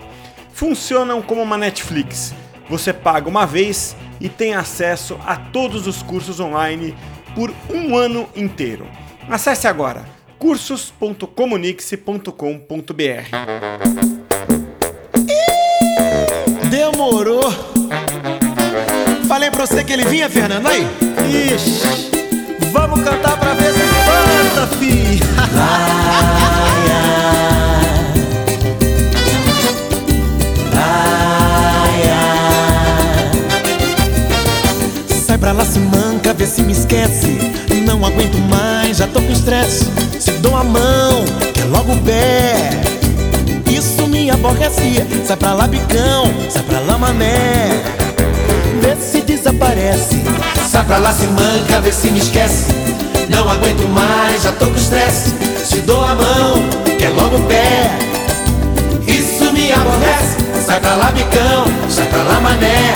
Funcionam 0.53 1.21
como 1.21 1.41
uma 1.41 1.57
Netflix. 1.57 2.33
Você 2.69 2.93
paga 2.93 3.27
uma 3.27 3.47
vez 3.47 3.97
e 4.21 4.29
tem 4.29 4.53
acesso 4.53 5.19
a 5.25 5.35
todos 5.35 5.87
os 5.87 6.03
cursos 6.03 6.39
online 6.39 6.95
por 7.33 7.51
um 7.69 7.97
ano 7.97 8.29
inteiro. 8.35 8.87
Acesse 9.27 9.67
agora 9.67 10.05
cursos.comunique-se.com.br. 10.37 13.29
Demorou! 16.69 17.68
Falei 19.29 19.51
pra 19.51 19.63
você 19.63 19.83
que 19.83 19.93
ele 19.93 20.05
vinha, 20.05 20.27
Fernando, 20.27 20.65
aí? 20.65 20.87
Ixi, 21.53 22.09
vamos 22.71 23.03
cantar 23.03 23.37
pra 23.37 23.53
ver 23.53 23.71
se 23.73 23.79
espanta, 23.79 24.67
fi. 24.75 25.19
Sai 35.27 35.37
pra 35.37 35.51
lá, 35.51 35.63
se 35.63 35.77
manca, 35.77 36.33
vê 36.33 36.47
se 36.47 36.63
me 36.63 36.71
esquece. 36.71 37.37
Não 37.85 38.03
aguento 38.03 38.39
mais, 38.49 38.97
já 38.97 39.05
tô 39.05 39.21
com 39.21 39.31
estresse. 39.31 39.85
Se 40.19 40.31
dou 40.39 40.57
a 40.57 40.63
mão, 40.63 41.23
quer 41.53 41.65
logo 41.65 41.93
o 41.93 41.97
pé. 42.01 42.71
Isso 43.69 44.07
me 44.07 44.31
aborrece. 44.31 45.05
Sai 45.23 45.37
pra 45.37 45.53
lá, 45.53 45.67
bicão, 45.67 46.33
sai 46.49 46.63
pra 46.63 46.79
lá, 46.79 46.97
mané. 46.97 47.98
Pra 50.89 50.97
lá, 50.97 51.13
se 51.13 51.27
manca, 51.27 51.79
vê 51.81 51.91
se 51.91 52.09
me 52.09 52.17
esquece. 52.17 52.65
Não 53.29 53.47
aguento 53.47 53.87
mais, 53.89 54.41
já 54.41 54.51
tô 54.53 54.65
com 54.65 54.75
estresse. 54.75 55.35
Se 55.63 55.81
dou 55.81 56.03
a 56.03 56.15
mão, 56.15 56.63
quer 56.97 57.09
logo 57.09 57.37
o 57.37 57.41
pé. 57.43 57.91
Isso 59.07 59.53
me 59.53 59.71
aborrece. 59.71 60.37
Sai 60.65 60.79
pra 60.79 60.95
lá, 60.95 61.11
bicão, 61.11 61.65
sai 61.89 62.07
pra 62.07 62.23
lá, 62.23 62.39
mané. 62.41 62.93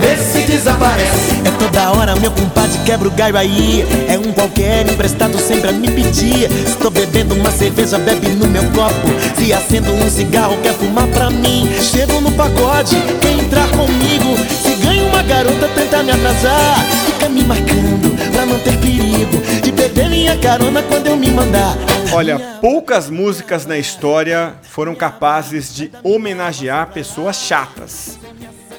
Vê 0.00 0.16
se 0.16 0.46
desaparece. 0.46 1.29
Toda 1.60 1.90
hora, 1.92 2.16
meu 2.16 2.30
compadre 2.30 2.78
quebra 2.86 3.06
o 3.06 3.10
galho 3.10 3.36
aí. 3.36 3.86
É 4.08 4.18
um 4.18 4.32
qualquer 4.32 4.90
emprestado 4.90 5.38
sempre 5.38 5.68
a 5.68 5.72
me 5.72 5.90
pedir. 5.90 6.50
Estou 6.66 6.90
bebendo 6.90 7.34
uma 7.34 7.50
cerveja, 7.50 7.98
bebe 7.98 8.28
no 8.30 8.46
meu 8.46 8.62
copo. 8.70 9.08
Se 9.36 9.52
acendo 9.52 9.92
um 9.92 10.10
cigarro, 10.10 10.56
quer 10.62 10.72
fumar 10.72 11.06
pra 11.08 11.30
mim. 11.30 11.68
Chego 11.80 12.18
no 12.22 12.32
pagode, 12.32 12.96
quer 13.20 13.32
entrar 13.32 13.68
comigo. 13.72 14.36
Se 14.62 14.74
ganha 14.82 15.04
uma 15.04 15.22
garota, 15.22 15.68
tenta 15.74 16.02
me 16.02 16.12
atrasar. 16.12 16.82
Fica 17.04 17.28
me 17.28 17.44
marcando 17.44 18.32
pra 18.32 18.46
não 18.46 18.58
ter 18.60 18.78
perigo. 18.78 19.36
De 19.62 19.70
perder 19.70 20.08
minha 20.08 20.38
carona 20.38 20.82
quando 20.82 21.08
eu 21.08 21.16
me 21.16 21.30
mandar. 21.30 21.76
Olha, 22.12 22.38
poucas 22.60 23.10
músicas 23.10 23.66
na 23.66 23.76
história 23.76 24.54
foram 24.62 24.94
capazes 24.94 25.74
de 25.74 25.92
homenagear 26.02 26.88
pessoas 26.88 27.36
chatas. 27.36 28.18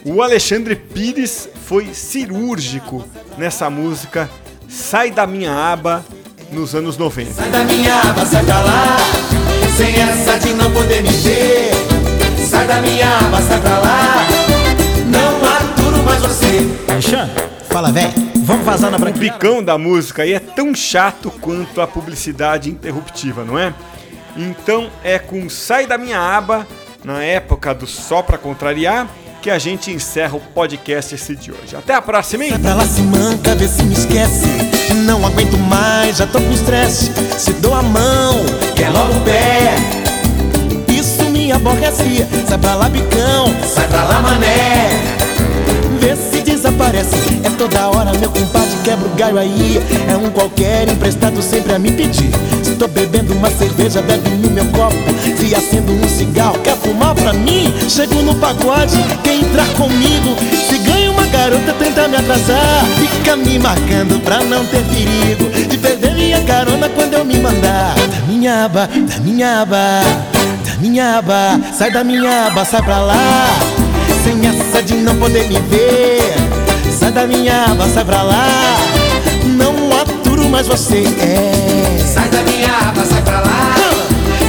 O 0.04 0.22
Alexandre 0.22 0.76
Pires 0.76 1.48
foi 1.68 1.94
cirúrgico 1.94 3.06
nessa 3.38 3.70
música 3.70 4.30
Sai 4.68 5.12
da 5.12 5.28
Minha 5.28 5.54
Aba 5.54 6.04
nos 6.52 6.74
anos 6.76 6.98
90. 6.98 7.32
Sai 7.34 7.50
da 7.50 7.64
minha 7.64 7.96
aba, 8.02 8.26
sai 8.26 8.44
pra 8.44 8.60
lá. 8.60 8.98
Sem 9.78 9.96
essa 9.96 10.38
de 10.38 10.54
não 10.54 10.70
poder 10.72 11.02
me 11.02 11.10
ver. 11.10 11.72
Sai 12.50 12.68
da 12.68 12.82
minha 12.82 13.08
aba, 13.20 13.42
sai 13.42 13.62
pra 13.62 13.80
lá. 13.80 14.28
Não 15.08 15.48
aturo 15.48 16.04
mais 16.04 16.22
você. 16.22 16.68
Alexandre, 16.90 17.42
fala, 17.70 17.92
véi. 17.92 18.12
Vamos 18.44 18.66
vazar 18.66 18.92
na 18.92 18.98
O 18.98 19.00
branquinha. 19.00 19.32
bicão 19.32 19.64
da 19.64 19.78
música 19.78 20.24
aí 20.24 20.34
é 20.34 20.40
tão 20.40 20.76
chato 20.76 21.32
quanto 21.40 21.80
a 21.80 21.88
publicidade 21.88 22.70
interruptiva, 22.70 23.46
não 23.46 23.58
é? 23.58 23.74
Então 24.36 24.90
é 25.06 25.18
com 25.20 25.50
Sai 25.50 25.86
da 25.88 25.98
Minha 25.98 26.20
Aba, 26.20 26.68
na 27.04 27.24
época 27.24 27.74
do 27.74 27.88
Só 27.88 28.22
Pra 28.22 28.38
Contrariar, 28.38 29.08
que 29.42 29.50
a 29.50 29.58
gente 29.58 29.90
encerra 29.92 30.36
o 30.36 30.40
podcast 30.40 31.16
esse 31.16 31.36
de 31.36 31.52
hoje. 31.52 31.76
Até 31.76 31.96
a 31.96 32.02
próxima, 32.02 32.46
hein? 32.46 32.60
Pra 32.62 32.76
lá, 32.76 32.86
se 32.86 33.02
manca, 33.02 33.56
vê 33.56 33.68
se 33.68 33.82
me 33.84 33.94
esquece. 33.94 34.46
Não 35.04 35.26
aguento 35.26 35.58
mais, 35.58 36.18
já 36.18 36.28
tô 36.28 36.40
com 36.40 36.52
estresse. 36.52 37.12
Se 37.40 37.52
dou 37.54 37.74
a 37.74 37.82
mão, 37.82 38.36
quer 38.76 38.90
logo 38.90 39.14
o 39.14 39.22
pé. 39.22 39.76
Isso 40.88 41.24
me 41.32 41.52
aborrece. 41.52 42.26
Sai 42.48 42.58
pra 42.60 42.76
lá, 42.76 42.88
bicão, 42.88 43.54
sai 43.68 43.88
pra 43.88 44.04
lá, 44.04 44.22
mané. 44.22 44.90
Vê 46.00 46.16
se 46.16 46.44
desaparece. 46.44 47.16
É 47.44 47.50
toda 47.58 47.90
hora, 47.90 48.12
meu 48.20 48.30
compadre 48.30 48.72
quebra 48.84 49.08
o 49.08 49.16
galho 49.16 49.40
aí. 49.40 49.82
É 50.08 50.16
um 50.16 50.30
qualquer 50.30 50.88
emprestado 50.88 51.42
sempre 51.42 51.74
a 51.74 51.80
me 51.80 51.92
pedir. 51.92 52.30
Tô 52.82 52.88
bebendo 52.88 53.36
uma 53.36 53.48
cerveja, 53.52 54.02
bebe 54.02 54.28
no 54.32 54.50
meu 54.50 54.66
copo. 54.72 54.96
Se 55.38 55.54
acendo 55.54 55.92
um 55.92 56.10
cigarro, 56.10 56.58
quer 56.64 56.76
fumar 56.78 57.14
pra 57.14 57.32
mim? 57.32 57.72
Chego 57.88 58.24
no 58.24 58.34
pagode, 58.34 58.98
quer 59.24 59.36
entrar 59.36 59.68
comigo? 59.76 60.36
Se 60.68 60.80
ganha 60.80 61.12
uma 61.12 61.28
garota, 61.28 61.74
tenta 61.78 62.08
me 62.08 62.16
atrasar. 62.16 62.84
Fica 62.98 63.36
me 63.36 63.60
marcando 63.60 64.20
pra 64.24 64.40
não 64.40 64.66
ter 64.66 64.82
perigo. 64.86 65.48
De 65.70 65.78
perder 65.78 66.16
minha 66.16 66.42
carona 66.42 66.90
quando 66.90 67.14
eu 67.14 67.24
me 67.24 67.38
mandar. 67.38 67.94
Da 67.94 68.26
minha 68.28 68.66
aba, 68.66 68.88
da 68.88 69.20
minha 69.20 69.62
aba, 69.62 70.02
da 70.66 70.76
minha 70.80 71.18
aba. 71.20 71.62
Sai 71.78 71.92
da 71.92 72.04
minha 72.04 72.48
aba, 72.48 72.66
sai 72.66 72.82
pra 72.82 72.98
lá. 72.98 73.46
Sem 74.24 74.42
essa 74.48 74.82
de 74.82 74.96
não 74.96 75.16
poder 75.18 75.48
me 75.48 75.60
ver 75.62 76.34
Sai 76.92 77.12
da 77.12 77.26
minha 77.26 77.66
aba, 77.66 77.88
sai 77.88 78.06
pra 78.06 78.22
lá 78.22 78.78
Não 79.46 80.00
aturo 80.00 80.48
mais 80.48 80.68
você 80.68 81.04
é. 81.20 81.61
Sai 82.14 82.28
da 82.28 82.42
minha 82.44 82.68
aba, 82.90 83.06
sai 83.06 83.22
pra 83.22 83.40
lá. 83.40 83.74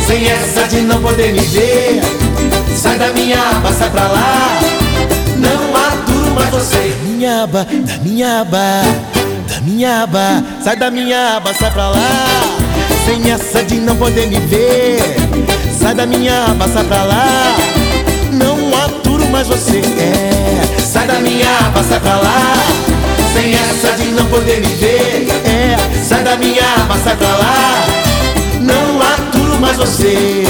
Sem 0.05 0.29
essa 0.29 0.67
de 0.67 0.81
não 0.81 1.01
poder 1.01 1.33
me 1.33 1.41
ver. 1.41 2.03
Sai 2.77 2.99
da 2.99 3.13
minha 3.13 3.39
aba, 3.39 3.73
sai 3.73 3.89
pra 3.89 4.09
lá. 4.09 4.59
Não 5.37 5.77
aturo 5.77 6.35
mais 6.35 6.51
você. 6.51 6.93
Minha 7.05 7.45
aba, 7.45 7.65
da 7.65 7.99
minha 8.03 8.41
aba 8.41 8.83
Da 9.49 9.61
minha 9.61 10.03
aba. 10.03 10.43
Sai 10.65 10.75
da 10.75 10.91
minha 10.91 11.37
aba, 11.37 11.55
sai 11.55 11.71
pra 11.71 11.89
lá. 11.91 12.41
Sem 13.07 13.31
essa 13.31 13.63
de 13.63 13.77
não 13.77 13.95
poder 13.95 14.27
me 14.27 14.41
ver. 14.41 14.99
Sai 15.81 15.95
da 15.95 16.05
minha 16.05 16.47
aba, 16.47 16.67
sai 16.67 16.83
pra 16.83 17.05
lá. 17.05 17.55
Não 18.33 18.77
aturo 18.85 19.29
mais 19.29 19.47
você. 19.47 19.79
É. 19.79 20.81
Sai 20.81 21.07
da 21.07 21.21
minha 21.21 21.59
aba, 21.67 21.85
sai 21.85 22.01
pra 22.01 22.17
lá. 22.17 22.55
Sem 23.33 23.55
essa 23.55 23.97
de 23.97 24.11
não 24.11 24.27
poder 24.27 24.61
me 24.61 24.75
ver 24.75 25.42
Sai 26.13 26.23
da 26.25 26.37
minha 26.37 26.63
aba, 26.77 26.95
sai 27.03 27.17
pra 27.17 27.29
lá 27.29 27.87
Não 28.61 29.01
aturo 29.01 29.59
mais 29.59 29.79
você 29.79 30.45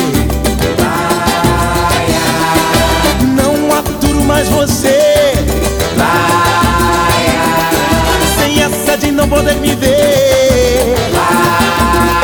Não 3.36 3.78
aturo 3.78 4.24
mais 4.24 4.48
você. 4.48 5.32
Sem 8.38 8.62
essa 8.62 8.96
de 8.98 9.12
não 9.12 9.28
poder 9.28 9.54
me 9.56 9.74
ver. 9.76 10.96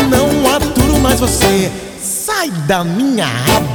Não 0.10 0.56
aturo 0.56 1.00
mais 1.00 1.20
você. 1.20 1.72
Sai 2.00 2.52
da 2.68 2.84
minha 2.84 3.26
aba. 3.26 3.75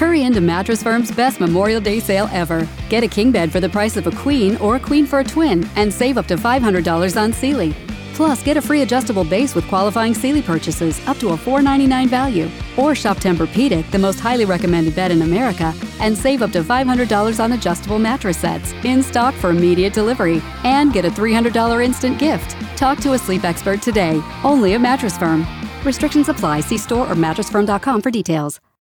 Hurry 0.00 0.22
into 0.22 0.40
Mattress 0.40 0.82
Firm's 0.82 1.12
best 1.12 1.40
Memorial 1.40 1.78
Day 1.78 2.00
sale 2.00 2.26
ever. 2.32 2.66
Get 2.88 3.04
a 3.04 3.06
king 3.06 3.30
bed 3.30 3.52
for 3.52 3.60
the 3.60 3.68
price 3.68 3.98
of 3.98 4.06
a 4.06 4.10
queen 4.10 4.56
or 4.56 4.76
a 4.76 4.80
queen 4.80 5.04
for 5.04 5.18
a 5.18 5.24
twin 5.24 5.68
and 5.76 5.92
save 5.92 6.16
up 6.16 6.26
to 6.28 6.36
$500 6.36 7.20
on 7.20 7.34
Sealy. 7.34 7.74
Plus, 8.14 8.42
get 8.42 8.56
a 8.56 8.62
free 8.62 8.80
adjustable 8.80 9.24
base 9.24 9.54
with 9.54 9.68
qualifying 9.68 10.14
Sealy 10.14 10.40
purchases 10.40 11.06
up 11.06 11.18
to 11.18 11.28
a 11.28 11.36
499 11.36 12.08
value. 12.08 12.48
Or 12.78 12.94
shop 12.94 13.18
Tempur-Pedic, 13.18 13.90
the 13.90 13.98
most 13.98 14.20
highly 14.20 14.46
recommended 14.46 14.96
bed 14.96 15.10
in 15.10 15.20
America, 15.20 15.74
and 16.00 16.16
save 16.16 16.40
up 16.40 16.50
to 16.52 16.62
$500 16.62 17.38
on 17.38 17.52
adjustable 17.52 17.98
mattress 17.98 18.38
sets 18.38 18.72
in 18.84 19.02
stock 19.02 19.34
for 19.34 19.50
immediate 19.50 19.92
delivery. 19.92 20.40
And 20.64 20.94
get 20.94 21.04
a 21.04 21.10
$300 21.10 21.84
instant 21.84 22.18
gift. 22.18 22.56
Talk 22.74 23.00
to 23.00 23.12
a 23.12 23.18
sleep 23.18 23.44
expert 23.44 23.82
today, 23.82 24.22
only 24.44 24.72
at 24.72 24.80
Mattress 24.80 25.18
Firm. 25.18 25.46
Restrictions 25.84 26.30
apply. 26.30 26.60
See 26.60 26.78
store 26.78 27.06
or 27.06 27.14
mattressfirm.com 27.14 28.00
for 28.00 28.10
details. 28.10 28.60